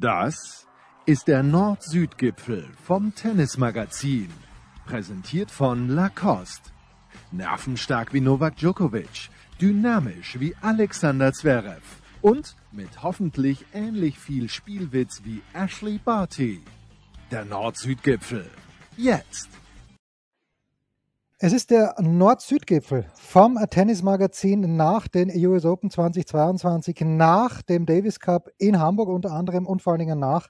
[0.00, 0.68] Das
[1.06, 4.30] ist der Nord-Süd-Gipfel vom Tennismagazin.
[4.86, 6.70] Präsentiert von Lacoste.
[7.32, 9.28] Nervenstark wie Novak Djokovic,
[9.60, 11.82] dynamisch wie Alexander Zverev
[12.22, 16.62] und mit hoffentlich ähnlich viel Spielwitz wie Ashley Barty.
[17.32, 18.48] Der Nord-Süd-Gipfel.
[18.96, 19.48] Jetzt.
[21.40, 28.50] Es ist der Nord-Süd-Gipfel vom Tennismagazin nach den US Open 2022, nach dem Davis Cup
[28.58, 30.48] in Hamburg unter anderem und vor allen Dingen nach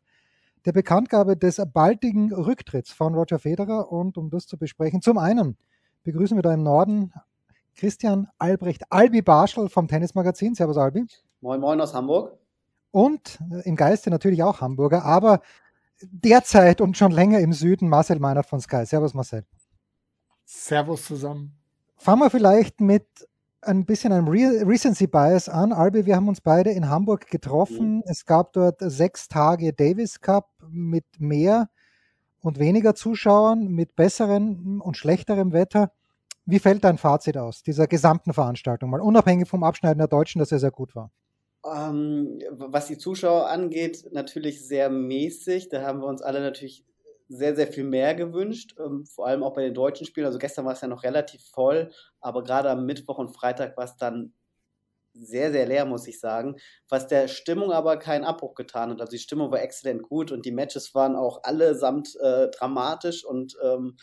[0.64, 3.92] der Bekanntgabe des baldigen Rücktritts von Roger Federer.
[3.92, 5.58] Und um das zu besprechen, zum einen
[6.04, 7.12] begrüßen wir da im Norden
[7.76, 10.54] Christian Albrecht Albi Barschel vom Tennismagazin.
[10.54, 11.04] Servus Albi.
[11.42, 12.38] Moin Moin aus Hamburg.
[12.92, 15.42] Und im Geiste natürlich auch Hamburger, aber
[16.00, 18.86] derzeit und schon länger im Süden Marcel Meinert von Sky.
[18.86, 19.44] Servus Marcel.
[20.48, 21.52] Servus zusammen.
[21.96, 23.06] Fangen wir vielleicht mit
[23.60, 25.74] ein bisschen einem Re Recency Bias an.
[25.74, 27.96] Albi, wir haben uns beide in Hamburg getroffen.
[27.96, 28.02] Mhm.
[28.06, 31.68] Es gab dort sechs Tage Davis Cup mit mehr
[32.40, 35.92] und weniger Zuschauern, mit besserem und schlechterem Wetter.
[36.46, 40.50] Wie fällt dein Fazit aus dieser gesamten Veranstaltung mal, unabhängig vom Abschneiden der Deutschen, dass
[40.50, 41.10] er sehr gut war?
[41.66, 45.68] Ähm, was die Zuschauer angeht, natürlich sehr mäßig.
[45.68, 46.86] Da haben wir uns alle natürlich
[47.28, 50.26] sehr, sehr viel mehr gewünscht, ähm, vor allem auch bei den deutschen Spielen.
[50.26, 51.90] Also gestern war es ja noch relativ voll,
[52.20, 54.32] aber gerade am Mittwoch und Freitag war es dann
[55.14, 56.56] sehr, sehr leer, muss ich sagen.
[56.88, 59.00] Was der Stimmung aber keinen Abbruch getan hat.
[59.00, 63.56] Also die Stimmung war exzellent gut und die Matches waren auch allesamt äh, dramatisch und
[63.62, 63.96] ähm,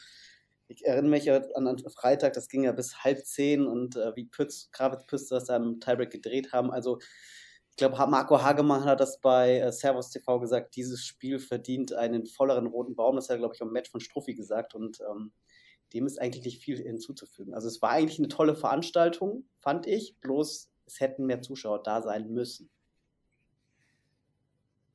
[0.67, 4.69] ich erinnere mich an, Freitag, das ging ja bis halb zehn und äh, wie Pütz,
[4.71, 6.71] Kravitz Pütz das da im Tiebreak gedreht haben.
[6.71, 6.99] Also
[7.75, 12.25] ich glaube, Marco Hagemann hat das bei äh, Servus TV gesagt, dieses Spiel verdient einen
[12.25, 13.17] volleren roten Baum.
[13.17, 15.33] Das hat er, glaube ich, am Match von Struffi gesagt und ähm,
[15.93, 17.53] dem ist eigentlich nicht viel hinzuzufügen.
[17.53, 22.01] Also es war eigentlich eine tolle Veranstaltung, fand ich, bloß es hätten mehr Zuschauer da
[22.01, 22.69] sein müssen.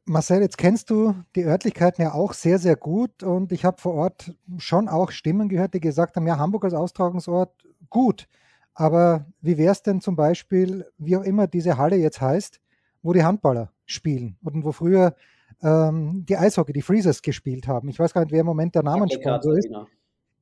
[0.07, 3.93] Marcel, jetzt kennst du die Örtlichkeiten ja auch sehr, sehr gut und ich habe vor
[3.93, 7.53] Ort schon auch Stimmen gehört, die gesagt haben, ja, Hamburg als Austragungsort
[7.91, 8.27] gut,
[8.73, 12.59] aber wie wäre es denn zum Beispiel, wie auch immer diese Halle jetzt heißt,
[13.03, 15.15] wo die Handballer spielen und wo früher
[15.63, 17.89] ähm, die Eishockey, die Freezers gespielt haben.
[17.89, 19.69] Ich weiß gar nicht, wer im Moment der Namenssponsor ist.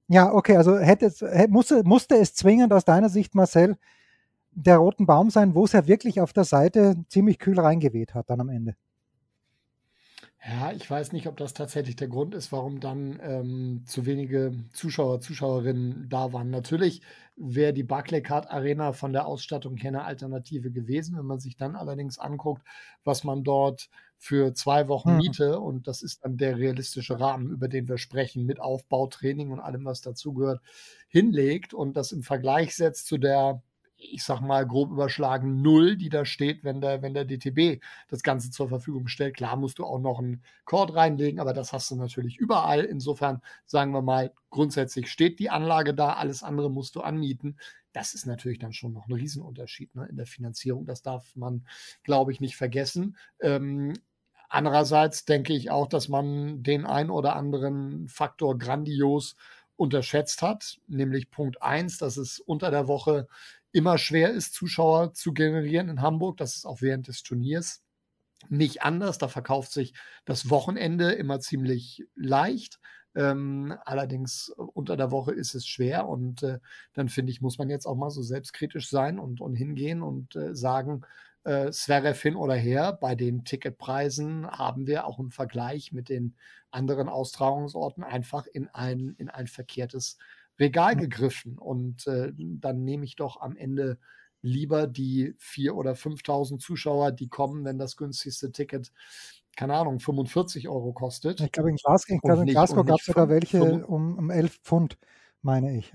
[0.08, 3.76] Ja, okay, also hätte es, musste, musste es zwingend aus deiner Sicht, Marcel,
[4.52, 8.30] der roten Baum sein, wo es ja wirklich auf der Seite ziemlich kühl reingeweht hat
[8.30, 8.74] dann am Ende.
[10.46, 14.52] Ja, ich weiß nicht, ob das tatsächlich der Grund ist, warum dann ähm, zu wenige
[14.72, 16.50] Zuschauer, Zuschauerinnen da waren.
[16.50, 17.02] Natürlich
[17.36, 21.18] wäre die Barclaycard Arena von der Ausstattung her eine Alternative gewesen.
[21.18, 22.62] Wenn man sich dann allerdings anguckt,
[23.02, 25.16] was man dort für zwei Wochen hm.
[25.18, 29.60] Miete, und das ist dann der realistische Rahmen, über den wir sprechen, mit Aufbautraining und
[29.60, 30.60] allem, was dazugehört,
[31.08, 33.60] hinlegt und das im Vergleich setzt zu der
[33.98, 38.22] ich sag mal, grob überschlagen null, die da steht, wenn der, wenn der DTB das
[38.22, 39.36] Ganze zur Verfügung stellt.
[39.36, 42.84] Klar musst du auch noch einen Chord reinlegen, aber das hast du natürlich überall.
[42.84, 47.56] Insofern sagen wir mal, grundsätzlich steht die Anlage da, alles andere musst du anmieten.
[47.92, 50.86] Das ist natürlich dann schon noch ein Riesenunterschied ne, in der Finanzierung.
[50.86, 51.66] Das darf man,
[52.04, 53.16] glaube ich, nicht vergessen.
[53.40, 53.94] Ähm,
[54.48, 59.34] andererseits denke ich auch, dass man den ein oder anderen Faktor grandios
[59.78, 63.28] unterschätzt hat, nämlich Punkt eins, dass es unter der Woche
[63.72, 66.36] immer schwer ist, Zuschauer zu generieren in Hamburg.
[66.38, 67.82] Das ist auch während des Turniers
[68.48, 69.18] nicht anders.
[69.18, 72.80] Da verkauft sich das Wochenende immer ziemlich leicht.
[73.14, 76.60] Ähm, allerdings unter der Woche ist es schwer und äh,
[76.92, 80.36] dann finde ich, muss man jetzt auch mal so selbstkritisch sein und, und hingehen und
[80.36, 81.02] äh, sagen,
[81.44, 86.36] äh, Zverev hin oder her, bei den Ticketpreisen haben wir auch im Vergleich mit den
[86.70, 90.18] anderen Austragungsorten einfach in ein, in ein verkehrtes
[90.58, 93.98] Regal gegriffen und äh, dann nehme ich doch am Ende
[94.42, 98.92] lieber die vier oder 5.000 Zuschauer, die kommen, wenn das günstigste Ticket,
[99.56, 101.40] keine Ahnung, 45 Euro kostet.
[101.40, 104.60] Ich glaube, in Glasgow, ich glaube, in Glasgow gab es sogar welche um, um 11
[104.62, 104.98] Pfund,
[105.42, 105.92] meine ich.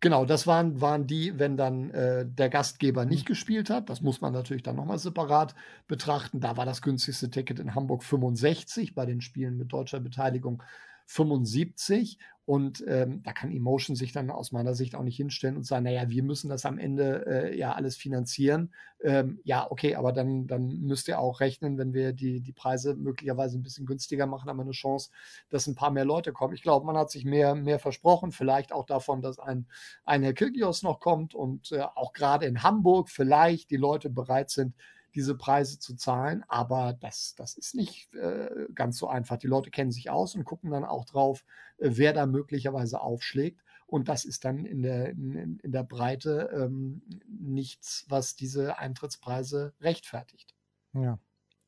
[0.00, 3.28] Genau, das waren, waren die, wenn dann äh, der Gastgeber nicht mhm.
[3.28, 3.88] gespielt hat.
[3.88, 5.54] Das muss man natürlich dann nochmal separat
[5.86, 6.40] betrachten.
[6.40, 10.62] Da war das günstigste Ticket in Hamburg 65, bei den Spielen mit deutscher Beteiligung
[11.06, 15.66] 75 und ähm, da kann Emotion sich dann aus meiner Sicht auch nicht hinstellen und
[15.66, 18.72] sagen, naja, wir müssen das am Ende äh, ja alles finanzieren.
[19.02, 22.94] Ähm, ja, okay, aber dann, dann müsst ihr auch rechnen, wenn wir die, die Preise
[22.94, 25.10] möglicherweise ein bisschen günstiger machen, haben wir eine Chance,
[25.50, 26.54] dass ein paar mehr Leute kommen.
[26.54, 29.66] Ich glaube, man hat sich mehr, mehr versprochen, vielleicht auch davon, dass ein,
[30.04, 34.50] ein Herr Kirgios noch kommt und äh, auch gerade in Hamburg vielleicht die Leute bereit
[34.50, 34.76] sind,
[35.16, 36.44] diese Preise zu zahlen.
[36.46, 39.38] Aber das, das ist nicht äh, ganz so einfach.
[39.38, 41.44] Die Leute kennen sich aus und gucken dann auch drauf,
[41.78, 43.62] äh, wer da möglicherweise aufschlägt.
[43.86, 49.74] Und das ist dann in der, in, in der Breite ähm, nichts, was diese Eintrittspreise
[49.80, 50.54] rechtfertigt.
[50.92, 51.18] Ja.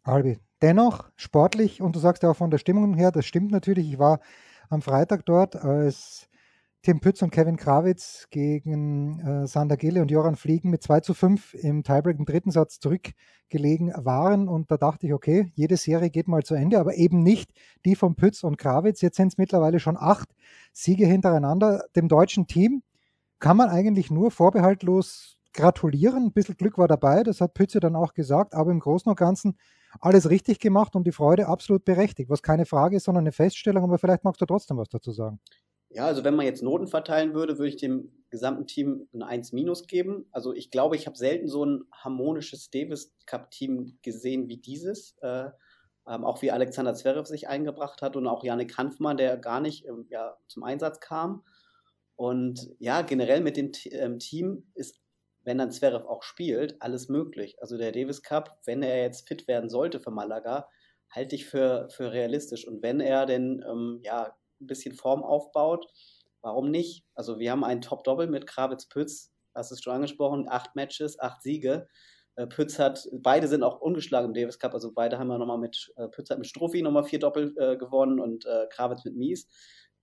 [0.03, 0.39] Albi.
[0.63, 3.93] Dennoch sportlich, und du sagst ja auch von der Stimmung her, das stimmt natürlich.
[3.93, 4.21] Ich war
[4.69, 6.28] am Freitag dort, als
[6.89, 11.13] Tim Pütz und Kevin Krawitz gegen äh, Sander Gille und Joran Fliegen mit 2 zu
[11.13, 14.49] 5 im Tiebreak im dritten Satz zurückgelegen waren.
[14.49, 17.51] Und da dachte ich, okay, jede Serie geht mal zu Ende, aber eben nicht
[17.85, 19.03] die von Pütz und Krawitz.
[19.03, 20.31] Jetzt sind es mittlerweile schon acht
[20.73, 21.85] Siege hintereinander.
[21.95, 22.83] Dem deutschen Team
[23.39, 26.29] kann man eigentlich nur vorbehaltlos gratulieren.
[26.29, 29.19] Ein bisschen Glück war dabei, das hat Pütze dann auch gesagt, aber im Großen und
[29.19, 29.59] Ganzen
[30.01, 33.85] alles richtig gemacht und die Freude absolut berechtigt, was keine Frage ist, sondern eine Feststellung,
[33.85, 35.39] aber vielleicht magst du trotzdem was dazu sagen.
[35.91, 39.53] Ja, also wenn man jetzt Noten verteilen würde, würde ich dem gesamten Team ein 1
[39.53, 40.27] minus geben.
[40.33, 45.17] Also ich glaube, ich habe selten so ein harmonisches Davis Cup Team gesehen wie dieses.
[45.23, 45.51] Äh,
[46.07, 49.87] ähm, auch wie Alexander Zverev sich eingebracht hat und auch Janik Hanfmann, der gar nicht
[49.87, 51.45] ähm, ja, zum Einsatz kam.
[52.17, 55.01] Und ja, generell mit dem ähm, Team ist,
[55.45, 57.57] wenn dann Zverev auch spielt, alles möglich.
[57.61, 60.69] Also der Davis Cup, wenn er jetzt fit werden sollte für Malaga,
[61.11, 62.67] halte ich für, für realistisch.
[62.67, 65.87] Und wenn er denn ähm, ja, ein bisschen Form aufbaut,
[66.41, 67.05] warum nicht?
[67.15, 71.89] Also wir haben einen Top-Doppel mit Kravitz-Pütz, hast es schon angesprochen, acht Matches, acht Siege.
[72.37, 75.59] Äh, Pütz hat, beide sind auch ungeschlagen im Davis Cup, also beide haben wir nochmal
[75.59, 79.17] mit, äh, Pütz hat mit Strophi nochmal vier Doppel äh, gewonnen und äh, Kravitz mit
[79.17, 79.49] Mies.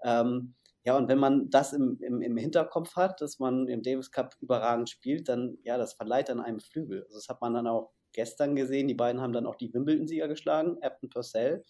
[0.03, 0.55] Ähm,
[0.85, 4.35] ja, und wenn man das im, im, im Hinterkopf hat, dass man im Davis Cup
[4.39, 7.03] überragend spielt, dann, ja, das verleiht dann einem Flügel.
[7.05, 8.87] Also das hat man dann auch gestern gesehen.
[8.87, 11.65] Die beiden haben dann auch die Wimbledon-Sieger geschlagen, Upton Purcell.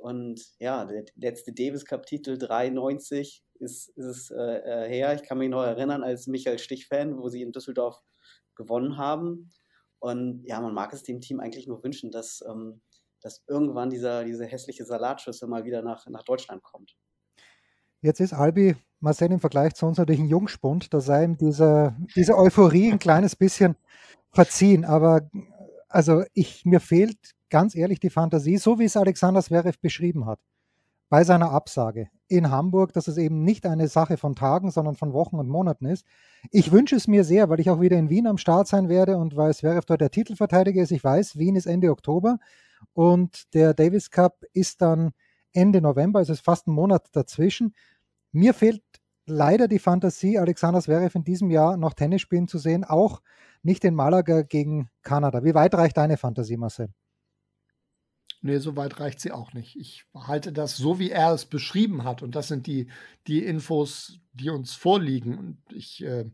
[0.00, 5.14] Und ja, der letzte Davis Cup-Titel 93 ist, ist es äh, äh, her.
[5.14, 8.00] Ich kann mich noch erinnern als Michael Stich-Fan, wo sie in Düsseldorf
[8.54, 9.50] gewonnen haben.
[9.98, 12.80] Und ja, man mag es dem Team eigentlich nur wünschen, dass, ähm,
[13.20, 16.96] dass irgendwann dieser, diese hässliche Salatschüssel mal wieder nach, nach Deutschland kommt.
[18.00, 20.94] Jetzt ist Albi Marcel im Vergleich zu uns natürlich ein Jungspund.
[20.94, 23.76] Da sei ihm diese, diese Euphorie ein kleines bisschen
[24.30, 24.86] verziehen.
[24.86, 25.28] Aber
[25.88, 30.40] also ich, mir fehlt ganz ehrlich die Fantasie, so wie es Alexander Zverev beschrieben hat,
[31.08, 35.12] bei seiner Absage in Hamburg, dass es eben nicht eine Sache von Tagen, sondern von
[35.12, 36.06] Wochen und Monaten ist.
[36.52, 39.16] Ich wünsche es mir sehr, weil ich auch wieder in Wien am Start sein werde
[39.16, 40.92] und weil Zverev dort der Titelverteidiger ist.
[40.92, 42.38] Ich weiß, Wien ist Ende Oktober
[42.92, 45.10] und der Davis Cup ist dann
[45.52, 47.74] Ende November, also ist fast ein Monat dazwischen.
[48.30, 48.82] Mir fehlt
[49.26, 53.20] leider die Fantasie, Alexander Zverev in diesem Jahr noch Tennis spielen zu sehen, auch
[53.64, 55.42] nicht in Malaga gegen Kanada.
[55.42, 56.90] Wie weit reicht deine Fantasie, Marcel?
[58.42, 59.76] Nee, so weit reicht sie auch nicht.
[59.76, 62.22] Ich halte das so, wie er es beschrieben hat.
[62.22, 62.88] Und das sind die,
[63.26, 65.36] die Infos, die uns vorliegen.
[65.36, 66.24] Und ich äh,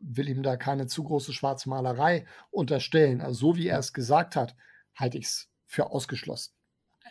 [0.00, 3.20] will ihm da keine zu große Schwarzmalerei unterstellen.
[3.20, 4.56] Also so wie er es gesagt hat,
[4.94, 6.54] halte ich es für ausgeschlossen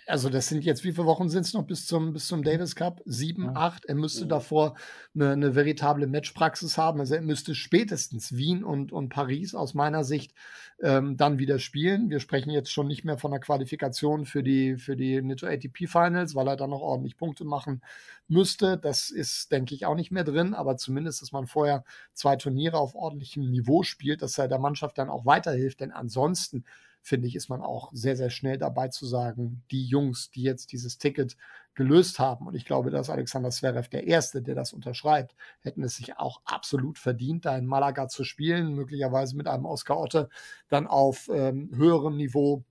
[0.09, 2.75] also das sind jetzt, wie viele Wochen sind es noch bis zum, bis zum Davis
[2.75, 3.01] Cup?
[3.05, 3.51] Sieben, ja.
[3.55, 3.85] acht.
[3.85, 4.75] Er müsste davor
[5.13, 6.99] eine, eine veritable Matchpraxis haben.
[6.99, 10.33] Also er müsste spätestens Wien und, und Paris aus meiner Sicht
[10.81, 12.09] ähm, dann wieder spielen.
[12.09, 15.87] Wir sprechen jetzt schon nicht mehr von der Qualifikation für die, für die Nitto ATP
[15.87, 17.81] Finals, weil er dann noch ordentlich Punkte machen
[18.27, 18.77] müsste.
[18.77, 21.83] Das ist, denke ich, auch nicht mehr drin, aber zumindest, dass man vorher
[22.13, 26.63] zwei Turniere auf ordentlichem Niveau spielt, dass er der Mannschaft dann auch weiterhilft, denn ansonsten
[27.01, 30.71] finde ich, ist man auch sehr, sehr schnell dabei zu sagen, die Jungs, die jetzt
[30.71, 31.37] dieses Ticket
[31.75, 35.95] gelöst haben, und ich glaube, dass Alexander Zverev der Erste, der das unterschreibt, hätten es
[35.95, 40.29] sich auch absolut verdient, da in Malaga zu spielen, möglicherweise mit einem Oscar Otte
[40.67, 42.63] dann auf ähm, höherem Niveau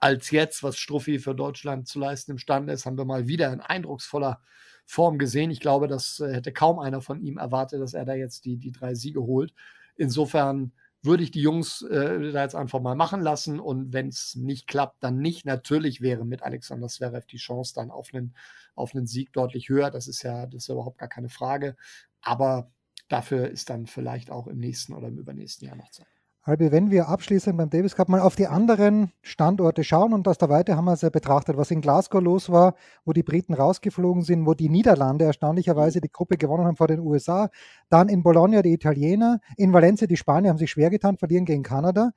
[0.00, 3.60] als jetzt, was Struffi für Deutschland zu leisten imstande ist, haben wir mal wieder in
[3.60, 4.40] eindrucksvoller
[4.84, 5.50] Form gesehen.
[5.50, 8.56] Ich glaube, das äh, hätte kaum einer von ihm erwartet, dass er da jetzt die,
[8.56, 9.52] die drei Siege holt.
[9.96, 13.60] Insofern würde ich die Jungs äh, da jetzt einfach mal machen lassen.
[13.60, 15.46] Und wenn es nicht klappt, dann nicht.
[15.46, 18.34] Natürlich wäre mit Alexander Zverev die Chance dann auf einen,
[18.74, 19.90] auf einen Sieg deutlich höher.
[19.90, 21.76] Das ist ja, das ist ja überhaupt gar keine Frage.
[22.20, 22.70] Aber
[23.08, 26.17] dafür ist dann vielleicht auch im nächsten oder im übernächsten Jahr noch Zeit.
[26.48, 30.38] Albi, wenn wir abschließend beim Davis Cup mal auf die anderen Standorte schauen und aus
[30.38, 32.74] der Weite haben wir es ja betrachtet, was in Glasgow los war,
[33.04, 37.00] wo die Briten rausgeflogen sind, wo die Niederlande erstaunlicherweise die Gruppe gewonnen haben vor den
[37.00, 37.50] USA,
[37.90, 41.62] dann in Bologna die Italiener, in Valencia die Spanier haben sich schwer getan, verlieren gegen
[41.62, 42.12] Kanada.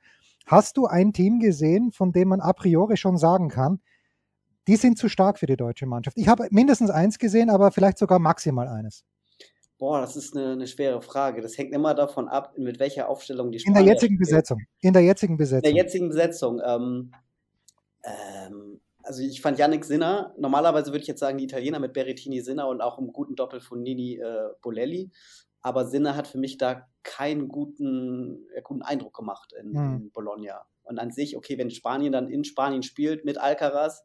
[0.46, 3.80] Hast du ein Team gesehen, von dem man a priori schon sagen kann,
[4.66, 6.16] die sind zu stark für die deutsche Mannschaft?
[6.16, 9.04] Ich habe mindestens eins gesehen, aber vielleicht sogar maximal eines.
[9.82, 11.40] Boah, das ist eine, eine, schwere Frage.
[11.40, 14.18] Das hängt immer davon ab, mit welcher Aufstellung die Spanier In der jetzigen spielen.
[14.20, 14.60] Besetzung.
[14.80, 15.68] In der jetzigen Besetzung.
[15.68, 16.62] In der jetzigen Besetzung.
[16.64, 17.12] Ähm,
[18.04, 22.42] ähm, also ich fand Yannick Sinner, normalerweise würde ich jetzt sagen, die Italiener mit Berrettini
[22.42, 25.10] Sinner und auch im guten Doppel von Nini äh, Bolelli.
[25.62, 29.96] Aber Sinner hat für mich da keinen guten, äh, guten Eindruck gemacht in, hm.
[29.96, 30.64] in Bologna.
[30.84, 34.04] Und an sich, okay, wenn Spanien dann in Spanien spielt mit Alcaraz,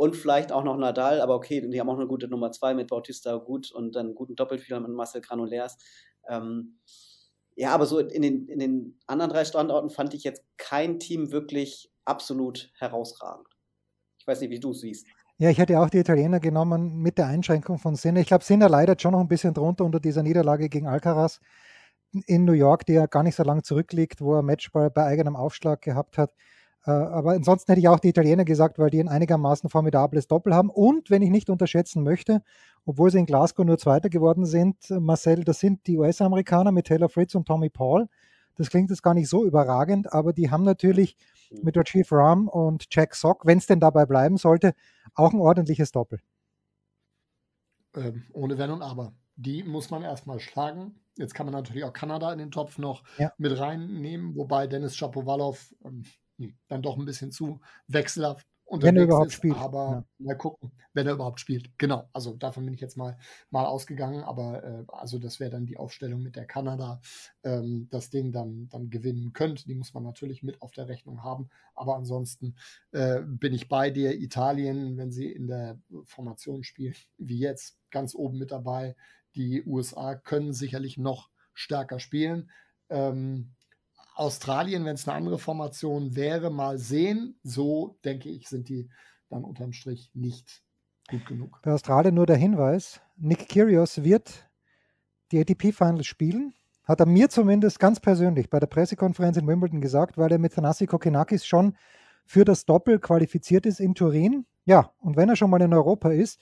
[0.00, 2.88] und vielleicht auch noch Nadal, aber okay, die haben auch eine gute Nummer zwei mit
[2.88, 5.76] Bautista gut und dann einen guten Doppelspieler mit Marcel Granulairs.
[6.26, 6.78] Ähm,
[7.54, 11.32] ja, aber so in den, in den anderen drei Standorten fand ich jetzt kein Team
[11.32, 13.46] wirklich absolut herausragend.
[14.18, 15.06] Ich weiß nicht, wie du es siehst.
[15.36, 18.20] Ja, ich hätte auch die Italiener genommen mit der Einschränkung von Sinner.
[18.20, 21.40] Ich glaube, Sinner leidet schon noch ein bisschen drunter unter dieser Niederlage gegen Alcaraz
[22.24, 25.36] in New York, die ja gar nicht so lange zurückliegt, wo er Matchball bei eigenem
[25.36, 26.32] Aufschlag gehabt hat.
[26.86, 30.54] Äh, aber ansonsten hätte ich auch die Italiener gesagt, weil die ein einigermaßen formidables Doppel
[30.54, 30.70] haben.
[30.70, 32.42] Und wenn ich nicht unterschätzen möchte,
[32.84, 37.08] obwohl sie in Glasgow nur Zweiter geworden sind, Marcel, das sind die US-Amerikaner mit Taylor
[37.08, 38.08] Fritz und Tommy Paul.
[38.56, 41.16] Das klingt jetzt gar nicht so überragend, aber die haben natürlich
[41.50, 41.60] mhm.
[41.62, 44.74] mit der Chief Ram und Jack Sock, wenn es denn dabei bleiben sollte,
[45.14, 46.20] auch ein ordentliches Doppel.
[47.96, 49.12] Ähm, ohne Wenn und Aber.
[49.36, 51.00] Die muss man erstmal schlagen.
[51.16, 53.32] Jetzt kann man natürlich auch Kanada in den Topf noch ja.
[53.38, 56.04] mit reinnehmen, wobei Dennis Shapovalov ähm,
[56.68, 59.56] dann doch ein bisschen zu wechselhaft wenn er überhaupt ist, spielt.
[59.56, 60.26] Aber ja.
[60.26, 61.76] mal gucken, wenn er überhaupt spielt.
[61.78, 63.18] Genau, also davon bin ich jetzt mal,
[63.50, 64.22] mal ausgegangen.
[64.22, 67.00] Aber äh, also das wäre dann die Aufstellung, mit der Kanada
[67.42, 69.66] ähm, das Ding dann, dann gewinnen könnte.
[69.66, 71.48] Die muss man natürlich mit auf der Rechnung haben.
[71.74, 72.54] Aber ansonsten
[72.92, 74.18] äh, bin ich bei dir.
[74.20, 78.94] Italien, wenn sie in der Formation spielen, wie jetzt, ganz oben mit dabei.
[79.34, 82.50] Die USA können sicherlich noch stärker spielen.
[82.88, 83.52] Ähm,
[84.14, 87.38] Australien, wenn es eine andere Formation wäre, mal sehen.
[87.42, 88.90] So denke ich, sind die
[89.28, 90.62] dann unterm Strich nicht
[91.08, 91.60] gut genug.
[91.62, 94.48] Bei Australien nur der Hinweis: Nick Kyrgios wird
[95.32, 96.54] die ATP-Finals spielen.
[96.84, 100.54] Hat er mir zumindest ganz persönlich bei der Pressekonferenz in Wimbledon gesagt, weil er mit
[100.54, 101.76] Thanasi Kokinakis schon
[102.26, 104.46] für das Doppel qualifiziert ist in Turin.
[104.64, 106.40] Ja, und wenn er schon mal in Europa ist,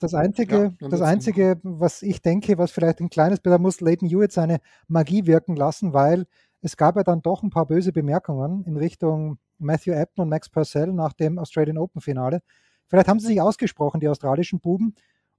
[0.00, 4.08] das Einzige, ja, das Einzige, was ich denke, was vielleicht ein kleines, da muss Leighton
[4.08, 6.26] Hewitt seine Magie wirken lassen, weil
[6.64, 10.48] es gab ja dann doch ein paar böse Bemerkungen in Richtung Matthew Apton und Max
[10.48, 12.40] Purcell nach dem Australian Open Finale.
[12.86, 14.94] Vielleicht haben sie sich ausgesprochen, die australischen Buben.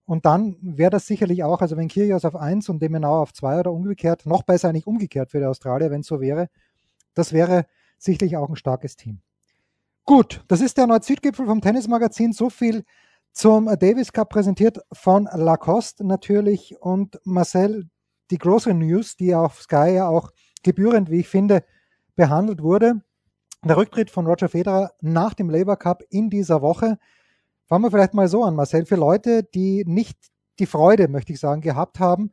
[0.06, 3.62] Und dann wäre das sicherlich auch, also wenn Kyrgios auf 1 und Demenau auf 2
[3.62, 6.48] oder umgekehrt, noch besser eigentlich umgekehrt für die Australier, wenn es so wäre,
[7.16, 7.66] das wäre
[7.98, 9.22] sicherlich auch ein starkes Team.
[10.04, 12.34] Gut, das ist der Nord-Süd-Gipfel vom Tennismagazin.
[12.34, 12.84] So viel
[13.32, 17.90] zum Davis Cup präsentiert von Lacoste natürlich und Marcel,
[18.30, 20.30] die große News, die auf Sky ja auch
[20.66, 21.64] gebührend, wie ich finde,
[22.16, 23.02] behandelt wurde.
[23.64, 26.98] Der Rücktritt von Roger Federer nach dem Labour Cup in dieser Woche.
[27.68, 30.18] Fangen wir vielleicht mal so an, Marcel, für Leute, die nicht
[30.60, 32.32] die Freude, möchte ich sagen, gehabt haben,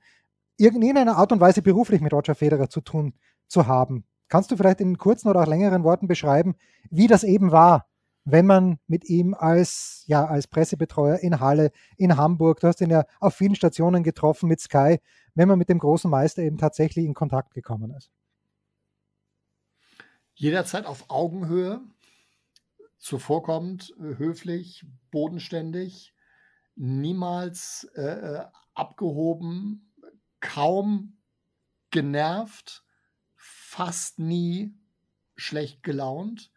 [0.59, 3.15] in irgendeiner Art und Weise beruflich mit Roger Federer zu tun
[3.49, 4.05] zu haben.
[4.29, 6.55] Kannst du vielleicht in kurzen oder auch längeren Worten beschreiben,
[6.91, 7.87] wie das eben war,
[8.25, 12.91] wenn man mit ihm als, ja, als Pressebetreuer in Halle, in Hamburg, du hast ihn
[12.91, 14.99] ja auf vielen Stationen getroffen mit Sky,
[15.35, 18.11] wenn man mit dem großen Meister eben tatsächlich in Kontakt gekommen ist?
[20.43, 21.81] Jederzeit auf Augenhöhe,
[22.99, 26.15] zuvorkommend, äh, höflich, bodenständig,
[26.75, 28.45] niemals äh, äh,
[28.75, 29.95] abgehoben,
[30.41, 31.17] kaum
[31.91, 32.85] genervt,
[33.37, 34.75] fast nie
[35.37, 36.52] schlecht gelaunt.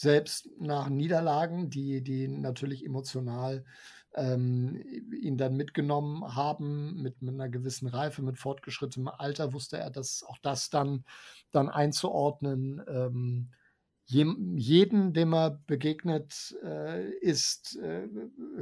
[0.00, 3.66] Selbst nach Niederlagen, die, die natürlich emotional
[4.14, 9.90] ähm, ihn dann mitgenommen haben, mit, mit einer gewissen Reife, mit fortgeschrittenem Alter, wusste er,
[9.90, 11.04] dass auch das dann,
[11.52, 12.80] dann einzuordnen.
[12.88, 13.50] Ähm,
[14.06, 18.08] jeden, dem er begegnet, äh, ist äh,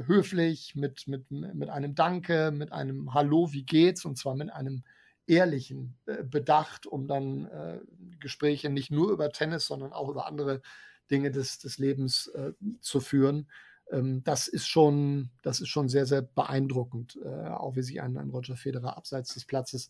[0.07, 4.03] höflich, mit, mit, mit einem Danke, mit einem Hallo, wie geht's?
[4.03, 4.83] Und zwar mit einem
[5.25, 7.79] ehrlichen äh, Bedacht, um dann äh,
[8.19, 10.61] Gespräche nicht nur über Tennis, sondern auch über andere
[11.11, 12.51] Dinge des, des Lebens äh,
[12.81, 13.47] zu führen
[13.91, 18.17] ähm, das ist schon, das ist schon sehr, sehr beeindruckend, äh, auch wie sich ein,
[18.17, 19.89] ein Roger Federer abseits des Platzes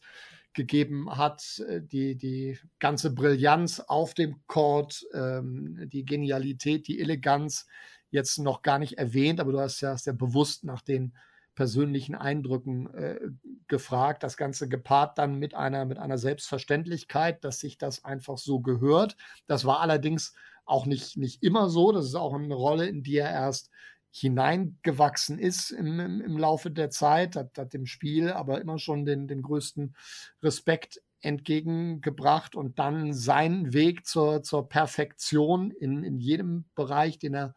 [0.54, 1.60] gegeben hat.
[1.68, 7.68] Äh, die, die ganze Brillanz auf dem Court, ähm, die Genialität, die Eleganz,
[8.12, 11.14] jetzt noch gar nicht erwähnt, aber du hast ja, hast ja bewusst nach den
[11.54, 13.20] persönlichen Eindrücken äh,
[13.68, 14.24] gefragt.
[14.24, 19.18] Das Ganze gepaart dann mit einer, mit einer Selbstverständlichkeit, dass sich das einfach so gehört.
[19.46, 20.34] Das war allerdings
[20.70, 21.92] auch nicht, nicht immer so.
[21.92, 23.70] Das ist auch eine Rolle, in die er erst
[24.12, 29.06] hineingewachsen ist im, im, im Laufe der Zeit, hat, hat dem Spiel aber immer schon
[29.06, 29.96] den, den größten
[30.42, 37.56] Respekt entgegengebracht und dann seinen Weg zur, zur Perfektion in, in jedem Bereich, den er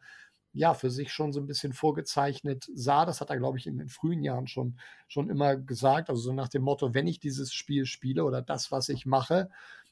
[0.51, 3.05] ja für sich schon so ein bisschen vorgezeichnet sah.
[3.05, 4.77] Das hat er, glaube ich, in den frühen Jahren schon,
[5.07, 6.09] schon immer gesagt.
[6.09, 9.49] Also so nach dem Motto, wenn ich dieses Spiel spiele oder das, was ich mache,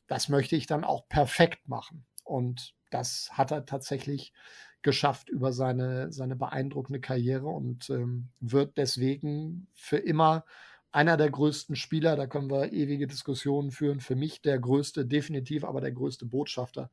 [0.07, 2.05] das möchte ich dann auch perfekt machen.
[2.23, 4.33] Und das hat er tatsächlich
[4.81, 10.43] geschafft über seine, seine beeindruckende Karriere und ähm, wird deswegen für immer
[10.91, 15.63] einer der größten Spieler, da können wir ewige Diskussionen führen, für mich der größte, definitiv
[15.63, 16.89] aber der größte Botschafter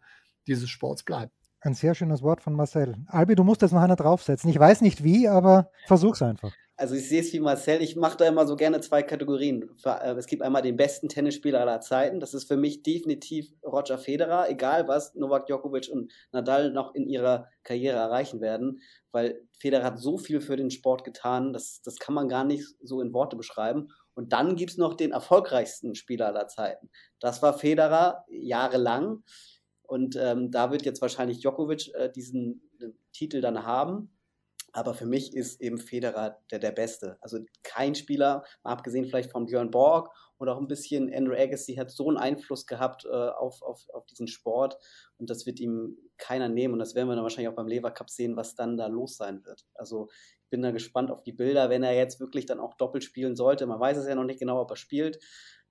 [0.46, 1.32] dieses Sports bleibt.
[1.60, 2.96] Ein sehr schönes Wort von Marcel.
[3.06, 4.48] Albi, du musst jetzt noch einer draufsetzen.
[4.48, 6.52] Ich weiß nicht wie, aber versuch's einfach.
[6.80, 9.68] Also ich sehe es wie Marcel, ich mache da immer so gerne zwei Kategorien.
[9.84, 12.20] Äh, es gibt einmal den besten Tennisspieler aller Zeiten.
[12.20, 17.08] Das ist für mich definitiv Roger Federer, egal was Novak Djokovic und Nadal noch in
[17.08, 18.80] ihrer Karriere erreichen werden,
[19.10, 22.64] weil Federer hat so viel für den Sport getan, das, das kann man gar nicht
[22.80, 23.88] so in Worte beschreiben.
[24.14, 26.90] Und dann gibt es noch den erfolgreichsten Spieler aller Zeiten.
[27.18, 29.24] Das war Federer jahrelang.
[29.82, 34.12] Und ähm, da wird jetzt wahrscheinlich Djokovic äh, diesen äh, Titel dann haben.
[34.78, 37.18] Aber für mich ist eben Federer der, der Beste.
[37.20, 41.74] Also kein Spieler, mal abgesehen vielleicht von Björn Borg und auch ein bisschen Andrew Agassi,
[41.74, 44.78] hat so einen Einfluss gehabt äh, auf, auf, auf diesen Sport.
[45.16, 46.74] Und das wird ihm keiner nehmen.
[46.74, 49.16] Und das werden wir dann wahrscheinlich auch beim Lever Cup sehen, was dann da los
[49.16, 49.66] sein wird.
[49.74, 50.08] Also
[50.44, 53.34] ich bin da gespannt auf die Bilder, wenn er jetzt wirklich dann auch doppelt spielen
[53.34, 53.66] sollte.
[53.66, 55.16] Man weiß es ja noch nicht genau, ob er spielt.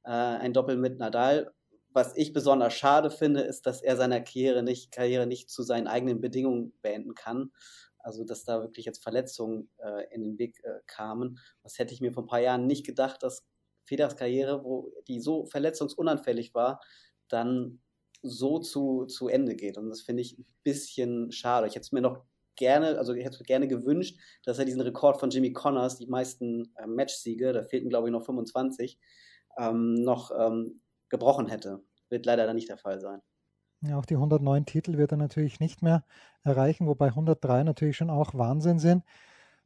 [0.03, 1.53] Äh, ein Doppel mit Nadal.
[1.93, 5.87] Was ich besonders schade finde, ist, dass er seine Karriere nicht, Karriere nicht zu seinen
[5.87, 7.51] eigenen Bedingungen beenden kann.
[7.99, 11.39] Also, dass da wirklich jetzt Verletzungen äh, in den Weg äh, kamen.
[11.63, 13.45] Das hätte ich mir vor ein paar Jahren nicht gedacht, dass
[13.85, 16.81] Federers Karriere, wo die so verletzungsunanfällig war,
[17.29, 17.81] dann
[18.21, 19.77] so zu, zu Ende geht.
[19.77, 21.67] Und das finde ich ein bisschen schade.
[21.67, 22.25] Ich hätte es mir noch
[22.55, 26.73] gerne, also ich hätte gerne gewünscht, dass er diesen Rekord von Jimmy Connors, die meisten
[26.75, 28.99] äh, Matchsiege, da fehlten glaube ich noch 25,
[29.57, 31.83] ähm, noch ähm, gebrochen hätte.
[32.09, 33.21] Wird leider dann nicht der Fall sein.
[33.93, 36.03] Auch die 109 Titel wird er natürlich nicht mehr
[36.43, 39.03] erreichen, wobei 103 natürlich schon auch Wahnsinn sind.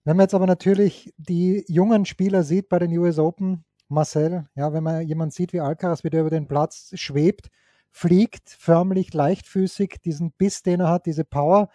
[0.04, 4.74] Wenn man jetzt aber natürlich die jungen Spieler sieht bei den US Open, Marcel, ja,
[4.74, 7.50] wenn man jemanden sieht wie Alcaraz, wie der über den Platz schwebt,
[7.92, 11.70] fliegt, förmlich leichtfüßig, diesen Biss, den er hat, diese Power,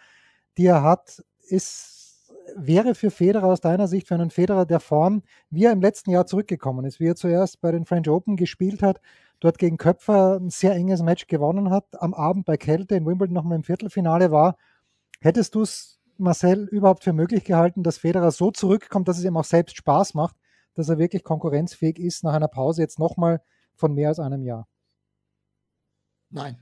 [0.57, 5.23] die er hat, ist, wäre für Federer aus deiner Sicht, für einen Federer der Form,
[5.49, 8.81] wie er im letzten Jahr zurückgekommen ist, wie er zuerst bei den French Open gespielt
[8.81, 8.99] hat,
[9.39, 13.33] dort gegen Köpfer ein sehr enges Match gewonnen hat, am Abend bei Kälte in Wimbledon
[13.33, 14.57] nochmal im Viertelfinale war.
[15.21, 19.37] Hättest du es, Marcel, überhaupt für möglich gehalten, dass Federer so zurückkommt, dass es ihm
[19.37, 20.35] auch selbst Spaß macht,
[20.73, 23.41] dass er wirklich konkurrenzfähig ist nach einer Pause jetzt nochmal
[23.75, 24.67] von mehr als einem Jahr?
[26.29, 26.57] Nein.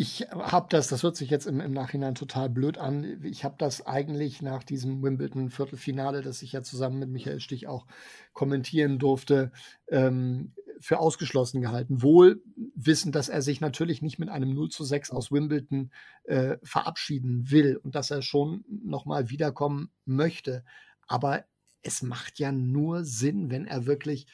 [0.00, 3.20] Ich habe das, das hört sich jetzt im, im Nachhinein total blöd an.
[3.24, 7.84] Ich habe das eigentlich nach diesem Wimbledon-Viertelfinale, das ich ja zusammen mit Michael Stich auch
[8.32, 9.50] kommentieren durfte,
[9.88, 12.00] ähm, für ausgeschlossen gehalten.
[12.00, 12.40] Wohl
[12.76, 15.90] wissen, dass er sich natürlich nicht mit einem 0 zu 6 aus Wimbledon
[16.22, 20.64] äh, verabschieden will und dass er schon nochmal wiederkommen möchte.
[21.08, 21.44] Aber
[21.82, 24.28] es macht ja nur Sinn, wenn er wirklich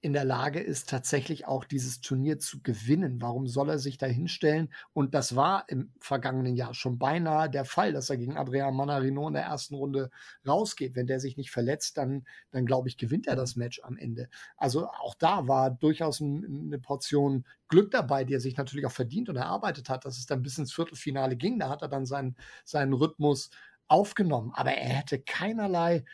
[0.00, 3.20] in der Lage ist, tatsächlich auch dieses Turnier zu gewinnen.
[3.20, 4.72] Warum soll er sich da hinstellen?
[4.92, 9.26] Und das war im vergangenen Jahr schon beinahe der Fall, dass er gegen Adrian Manarino
[9.26, 10.10] in der ersten Runde
[10.46, 10.94] rausgeht.
[10.94, 14.28] Wenn der sich nicht verletzt, dann, dann glaube ich, gewinnt er das Match am Ende.
[14.56, 19.28] Also auch da war durchaus eine Portion Glück dabei, die er sich natürlich auch verdient
[19.28, 21.58] und erarbeitet hat, dass es dann bis ins Viertelfinale ging.
[21.58, 23.50] Da hat er dann seinen, seinen Rhythmus
[23.88, 24.52] aufgenommen.
[24.54, 26.04] Aber er hätte keinerlei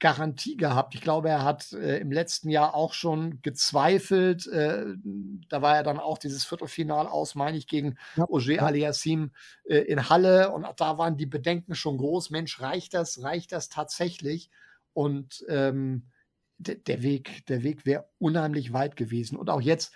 [0.00, 0.94] Garantie gehabt.
[0.94, 4.46] Ich glaube, er hat äh, im letzten Jahr auch schon gezweifelt.
[4.46, 4.86] Äh,
[5.48, 8.62] da war ja dann auch dieses Viertelfinal aus, meine ich, gegen ja, Auger ja.
[8.62, 9.32] Aliassim
[9.64, 10.52] äh, in Halle.
[10.52, 12.30] Und da waren die Bedenken schon groß.
[12.30, 13.22] Mensch, reicht das?
[13.22, 14.50] Reicht das tatsächlich?
[14.92, 16.08] Und ähm,
[16.58, 19.36] der Weg, der Weg wäre unheimlich weit gewesen.
[19.36, 19.92] Und auch jetzt,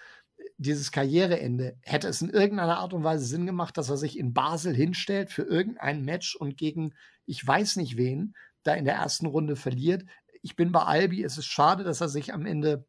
[0.59, 4.33] dieses Karriereende, hätte es in irgendeiner Art und Weise Sinn gemacht, dass er sich in
[4.33, 9.27] Basel hinstellt für irgendein Match und gegen ich weiß nicht wen da in der ersten
[9.27, 10.05] Runde verliert.
[10.43, 11.23] Ich bin bei Albi.
[11.23, 12.85] Es ist schade, dass er sich am Ende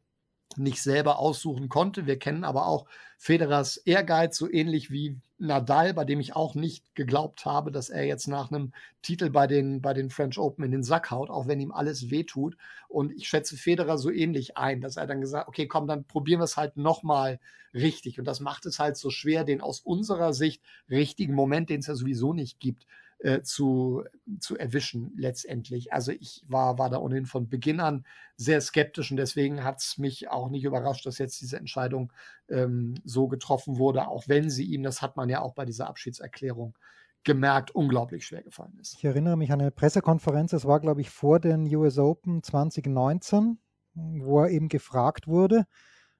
[0.57, 2.05] nicht selber aussuchen konnte.
[2.05, 2.85] Wir kennen aber auch
[3.17, 8.05] Federers Ehrgeiz, so ähnlich wie Nadal, bei dem ich auch nicht geglaubt habe, dass er
[8.05, 11.47] jetzt nach einem Titel bei den, bei den French Open in den Sack haut, auch
[11.47, 12.55] wenn ihm alles wehtut.
[12.87, 16.39] Und ich schätze Federer so ähnlich ein, dass er dann gesagt, okay, komm, dann probieren
[16.39, 17.39] wir es halt nochmal
[17.73, 18.19] richtig.
[18.19, 21.87] Und das macht es halt so schwer, den aus unserer Sicht richtigen Moment, den es
[21.87, 22.85] ja sowieso nicht gibt,
[23.23, 24.03] äh, zu,
[24.39, 25.93] zu erwischen letztendlich.
[25.93, 28.05] Also ich war, war da ohnehin von Beginn an
[28.35, 32.11] sehr skeptisch und deswegen hat es mich auch nicht überrascht, dass jetzt diese Entscheidung
[32.49, 35.87] ähm, so getroffen wurde, auch wenn sie ihm, das hat man ja auch bei dieser
[35.87, 36.77] Abschiedserklärung
[37.23, 38.95] gemerkt, unglaublich schwer gefallen ist.
[38.97, 43.57] Ich erinnere mich an eine Pressekonferenz, das war, glaube ich, vor den US Open 2019,
[43.93, 45.65] wo er eben gefragt wurde,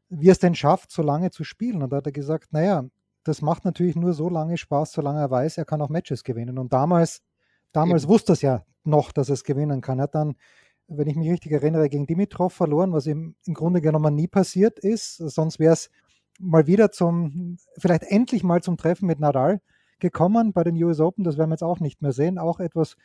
[0.07, 1.81] wie er es denn schafft, so lange zu spielen.
[1.81, 2.85] Und da hat er gesagt, naja,
[3.23, 6.57] das macht natürlich nur so lange Spaß, solange er weiß, er kann auch Matches gewinnen.
[6.57, 7.21] Und damals,
[7.71, 9.99] damals wusste es ja noch, dass er es gewinnen kann.
[9.99, 10.36] Er hat dann,
[10.88, 14.79] wenn ich mich richtig erinnere, gegen Dimitrov verloren, was ihm im Grunde genommen nie passiert
[14.79, 15.17] ist.
[15.17, 15.89] Sonst wäre es
[16.39, 19.62] mal wieder zum, vielleicht endlich mal zum Treffen mit Nadal
[19.99, 21.23] gekommen bei den US Open.
[21.23, 22.38] Das werden wir jetzt auch nicht mehr sehen.
[22.38, 22.97] Auch etwas,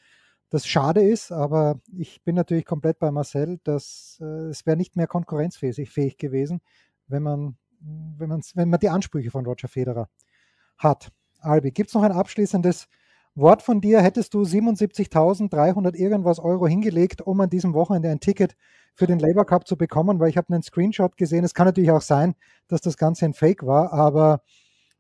[0.51, 4.97] das schade ist, aber ich bin natürlich komplett bei Marcel, dass äh, es wäre nicht
[4.97, 6.61] mehr konkurrenzfähig fähig gewesen,
[7.07, 10.09] wenn man wenn, wenn man die Ansprüche von Roger Federer
[10.77, 11.11] hat.
[11.41, 12.89] Albi, gibt es noch ein abschließendes
[13.35, 18.57] Wort von dir, hättest du 77.300 irgendwas Euro hingelegt, um an diesem Wochenende ein Ticket
[18.95, 21.45] für den Labour Cup zu bekommen, weil ich habe einen Screenshot gesehen.
[21.45, 22.35] Es kann natürlich auch sein,
[22.67, 24.43] dass das Ganze ein Fake war, aber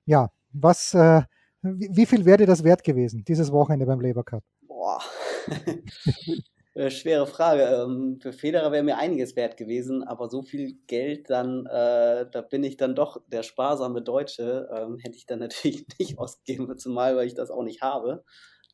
[0.05, 1.23] ja, was, äh,
[1.62, 4.45] wie, wie viel wäre dir das wert gewesen, dieses Wochenende beim Labour Cup?
[4.69, 5.01] Boah.
[6.79, 7.64] Äh, schwere Frage.
[7.64, 12.41] Ähm, für Federer wäre mir einiges wert gewesen, aber so viel Geld dann, äh, da
[12.41, 17.17] bin ich dann doch der sparsame Deutsche, ähm, hätte ich dann natürlich nicht ausgegeben, zumal
[17.17, 18.25] weil ich das auch nicht habe.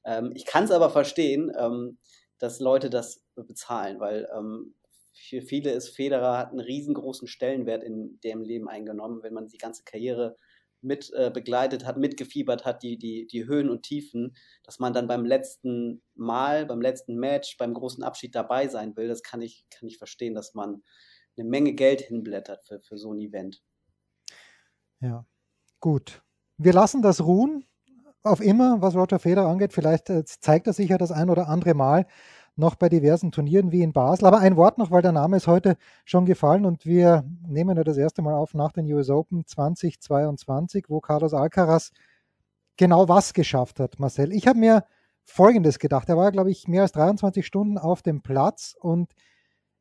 [0.05, 1.97] Ähm, ich kann es aber verstehen, ähm,
[2.39, 4.75] dass Leute das bezahlen, weil ähm,
[5.15, 9.57] für viele ist Federer hat einen riesengroßen Stellenwert in dem Leben eingenommen, wenn man die
[9.57, 10.37] ganze Karriere
[10.85, 15.09] mit äh, begleitet hat, mitgefiebert hat, die, die, die Höhen und Tiefen, dass man dann
[15.09, 19.65] beim letzten Mal, beim letzten Match, beim großen Abschied dabei sein will, das kann ich,
[19.71, 20.83] kann ich verstehen, dass man
[21.37, 23.63] eine Menge Geld hinblättert für, für so ein Event.
[25.01, 25.27] Ja,
[25.81, 26.23] gut.
[26.57, 27.67] Wir lassen das ruhen,
[28.23, 29.73] auf immer, was Roger Federer angeht.
[29.73, 32.07] Vielleicht äh, zeigt er sich ja das ein oder andere Mal
[32.57, 34.27] noch bei diversen Turnieren wie in Basel.
[34.27, 37.85] Aber ein Wort noch, weil der Name ist heute schon gefallen und wir nehmen ja
[37.85, 41.91] das erste Mal auf nach den US Open 2022, wo Carlos Alcaraz
[42.77, 44.33] genau was geschafft hat, Marcel.
[44.33, 44.85] Ich habe mir
[45.25, 46.09] Folgendes gedacht.
[46.09, 49.13] Er war, glaube ich, mehr als 23 Stunden auf dem Platz und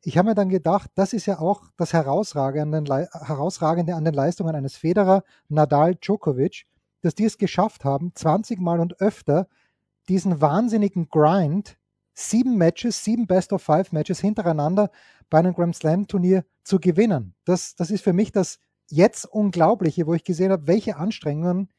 [0.05, 4.55] ich habe mir dann gedacht, das ist ja auch das Herausragende, Herausragende an den Leistungen
[4.55, 6.65] eines Federer, Nadal, Djokovic,
[7.01, 9.47] dass die es geschafft haben, 20 Mal und öfter
[10.09, 11.77] diesen wahnsinnigen Grind
[12.13, 14.91] sieben Matches, sieben Best-of-Five-Matches hintereinander
[15.29, 17.35] bei einem Grand Slam-Turnier zu gewinnen.
[17.45, 21.69] Das, das ist für mich das jetzt Unglaubliche, wo ich gesehen habe, welche Anstrengungen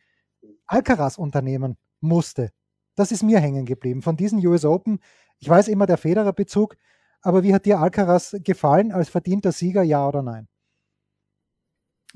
[0.66, 2.50] Alcaraz unternehmen musste.
[2.96, 4.02] Das ist mir hängen geblieben.
[4.02, 5.00] Von diesen US Open,
[5.38, 6.76] ich weiß immer der Federer-Bezug,
[7.22, 10.48] aber wie hat dir Alcaraz gefallen als verdienter Sieger, ja oder nein?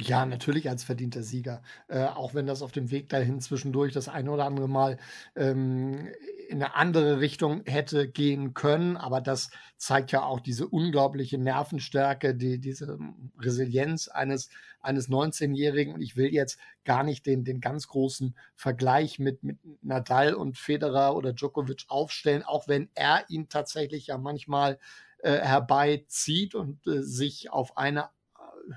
[0.01, 1.61] Ja, natürlich als verdienter Sieger.
[1.89, 4.97] Äh, auch wenn das auf dem Weg dahin zwischendurch das eine oder andere Mal
[5.35, 6.09] ähm,
[6.49, 8.97] in eine andere Richtung hätte gehen können.
[8.97, 12.97] Aber das zeigt ja auch diese unglaubliche Nervenstärke, die, diese
[13.41, 15.95] Resilienz eines, eines 19-Jährigen.
[15.95, 20.57] Und ich will jetzt gar nicht den, den ganz großen Vergleich mit, mit Nadal und
[20.59, 24.79] Federer oder Djokovic aufstellen, auch wenn er ihn tatsächlich ja manchmal
[25.19, 28.11] äh, herbeizieht und äh, sich auf eine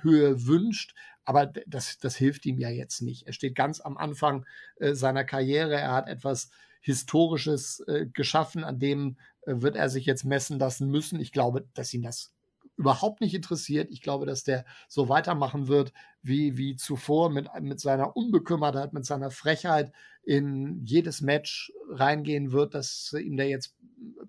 [0.02, 0.96] Höhe wünscht.
[1.26, 3.28] Aber das, das hilft ihm ja jetzt nicht.
[3.28, 4.46] Er steht ganz am Anfang
[4.78, 5.76] äh, seiner Karriere.
[5.76, 6.50] Er hat etwas
[6.82, 11.20] Historisches äh, geschaffen, an dem äh, wird er sich jetzt messen lassen müssen.
[11.20, 12.34] Ich glaube, dass ihn das
[12.82, 13.92] überhaupt nicht interessiert.
[13.92, 19.06] Ich glaube, dass der so weitermachen wird wie, wie zuvor mit, mit seiner Unbekümmertheit, mit
[19.06, 19.92] seiner Frechheit
[20.24, 23.76] in jedes Match reingehen wird, das ihm da jetzt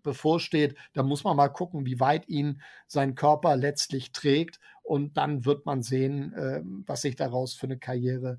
[0.02, 0.76] bevorsteht.
[0.92, 4.60] Da muss man mal gucken, wie weit ihn sein Körper letztlich trägt.
[4.82, 8.38] Und dann wird man sehen, äh, was sich daraus für eine Karriere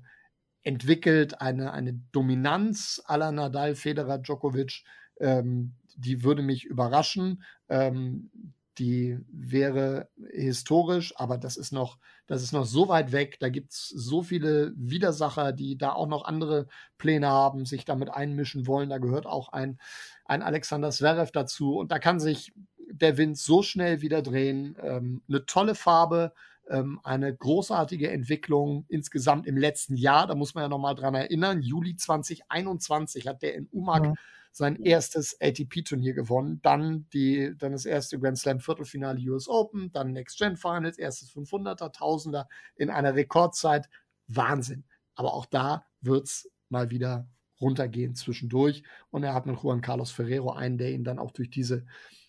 [0.62, 1.40] entwickelt.
[1.40, 4.84] Eine, eine Dominanz aller Nadal, Federer, Djokovic,
[5.18, 7.42] ähm, die würde mich überraschen.
[7.68, 8.30] Ähm,
[8.78, 13.38] die wäre historisch, aber das ist noch, das ist noch so weit weg.
[13.40, 16.66] Da gibt es so viele Widersacher, die da auch noch andere
[16.98, 18.90] Pläne haben, sich damit einmischen wollen.
[18.90, 19.78] Da gehört auch ein,
[20.24, 21.76] ein Alexander Zverev dazu.
[21.76, 22.52] Und da kann sich
[22.90, 24.76] der Wind so schnell wieder drehen.
[24.82, 26.32] Ähm, eine tolle Farbe,
[26.68, 30.26] ähm, eine großartige Entwicklung insgesamt im letzten Jahr.
[30.26, 31.62] Da muss man ja nochmal dran erinnern.
[31.62, 34.14] Juli 2021 hat der in Umag ja
[34.54, 40.12] sein erstes ATP-Turnier gewonnen, dann, die, dann das erste Grand Slam Viertelfinale US Open, dann
[40.12, 43.88] Next Gen Finals, erstes 500er, Tausender in einer Rekordzeit.
[44.28, 44.84] Wahnsinn.
[45.16, 47.28] Aber auch da wird es mal wieder
[47.60, 48.84] runtergehen zwischendurch.
[49.10, 51.84] Und er hat mit Juan Carlos Ferrero einen, der ihn dann auch durch diese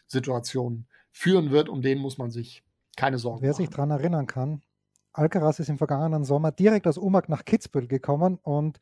[0.08, 1.70] Situation führen wird.
[1.70, 2.64] Um den muss man sich
[2.96, 3.58] keine Sorgen Wer machen.
[3.58, 4.62] sich daran erinnern kann,
[5.14, 8.80] Alcaraz ist im vergangenen Sommer direkt aus Umag nach Kitzbühel gekommen und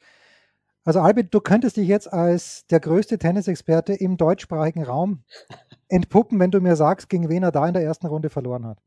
[0.86, 5.24] also Albert, du könntest dich jetzt als der größte Tennisexperte im deutschsprachigen Raum
[5.88, 8.80] entpuppen, wenn du mir sagst, gegen wen er da in der ersten Runde verloren hat.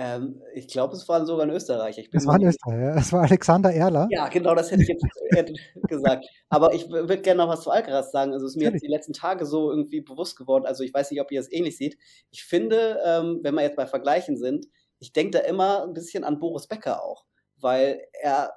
[0.00, 2.02] Ähm, ich glaube, es war sogar ein Österreicher.
[2.12, 4.06] Es war ein Österreicher, es war Alexander Erler.
[4.10, 5.04] Ja, genau, das hätte ich jetzt
[5.88, 6.24] gesagt.
[6.48, 8.32] Aber ich würde gerne noch was zu Alcaraz sagen.
[8.32, 10.66] Also es ist mir jetzt die letzten Tage so irgendwie bewusst geworden.
[10.66, 11.98] Also ich weiß nicht, ob ihr es ähnlich seht.
[12.30, 14.66] Ich finde, ähm, wenn wir jetzt bei Vergleichen sind,
[15.00, 17.24] ich denke da immer ein bisschen an Boris Becker auch,
[17.56, 18.52] weil er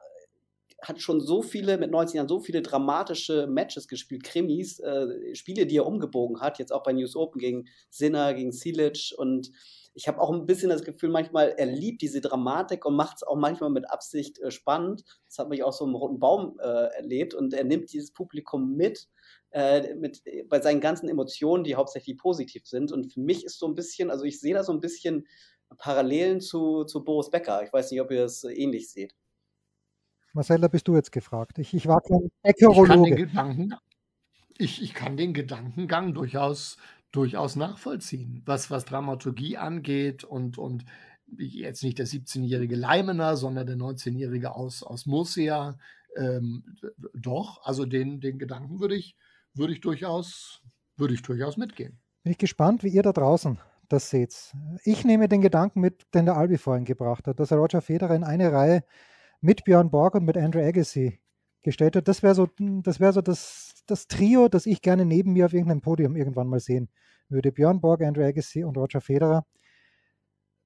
[0.80, 5.65] hat schon so viele, mit 19 Jahren, so viele dramatische Matches gespielt, Krimis, äh, Spiele,
[5.65, 9.51] die er umgebogen hat, jetzt auch bei News Open gegen Sinner, gegen Silic und
[9.93, 13.23] ich habe auch ein bisschen das Gefühl, manchmal, er liebt diese Dramatik und macht es
[13.23, 15.04] auch manchmal mit Absicht äh, spannend.
[15.25, 18.75] Das hat mich auch so im Roten Baum äh, erlebt und er nimmt dieses Publikum
[18.75, 19.10] mit,
[19.51, 22.91] äh, mit bei seinen ganzen Emotionen, die hauptsächlich positiv sind.
[22.91, 25.27] Und für mich ist so ein bisschen, also ich sehe da so ein bisschen
[25.77, 27.63] Parallelen zu, zu Boris Becker.
[27.63, 29.13] Ich weiß nicht, ob ihr das ähnlich seht.
[30.34, 31.60] Marcella, bist du jetzt gefragt?
[31.60, 32.84] Ich, ich war kein Meteorologe.
[32.84, 33.73] Ich kann den Gedanken,
[34.58, 36.77] ich, ich kann den Gedankengang durchaus,
[37.12, 40.86] durchaus nachvollziehen, was, was Dramaturgie angeht und, und
[41.38, 45.78] jetzt nicht der 17-jährige Leimener, sondern der 19-jährige aus, aus Murcia.
[46.17, 46.63] Ähm,
[47.13, 49.15] doch, also den, den Gedanken würde ich,
[49.54, 50.62] würde ich durchaus,
[51.10, 52.00] ich durchaus mitgehen.
[52.24, 53.60] Bin ich gespannt, wie ihr da draußen
[53.91, 54.54] das seht.
[54.84, 58.15] Ich nehme den Gedanken mit, den der Albi vorhin gebracht hat, dass er Roger Federer
[58.15, 58.84] in eine Reihe
[59.41, 61.19] mit Björn Borg und mit Andrew Agassi
[61.62, 62.08] gestellt hat.
[62.08, 65.53] Das wäre so, das, wär so das, das Trio, das ich gerne neben mir auf
[65.53, 66.89] irgendeinem Podium irgendwann mal sehen
[67.29, 67.51] würde.
[67.51, 69.45] Björn Borg, Andrew Agassi und Roger Federer.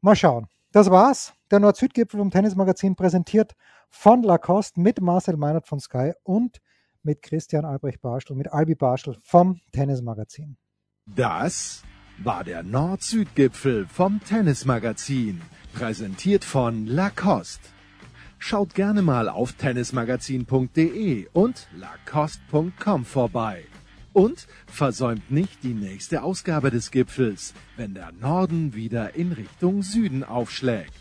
[0.02, 0.48] Mal schauen.
[0.72, 1.34] Das war's.
[1.52, 3.56] Der Nord-Süd-Gipfel vom Tennismagazin präsentiert
[3.90, 6.60] von Lacoste mit Marcel Meinert von Sky und
[7.02, 10.58] mit Christian Albrecht Barschel, mit Albi Barschel vom Tennismagazin.
[11.06, 11.84] Das
[12.18, 15.42] war der Nord-Süd-Gipfel vom Tennismagazin,
[15.74, 17.75] präsentiert von Lacoste.
[18.48, 23.64] Schaut gerne mal auf tennismagazin.de und lacoste.com vorbei.
[24.14, 30.24] Und versäumt nicht die nächste Ausgabe des Gipfels, wenn der Norden wieder in Richtung Süden
[30.24, 30.94] aufschlägt.